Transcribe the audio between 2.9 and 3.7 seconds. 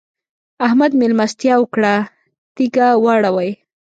واړوئ.